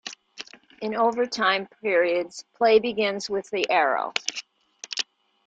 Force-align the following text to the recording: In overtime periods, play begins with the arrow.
In 0.81 0.95
overtime 0.95 1.67
periods, 1.83 2.43
play 2.55 2.79
begins 2.79 3.29
with 3.29 3.47
the 3.51 3.69
arrow. 3.69 4.13